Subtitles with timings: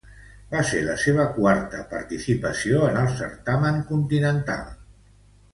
[0.53, 4.69] Va ser la seua quarta participació en el certamen continental.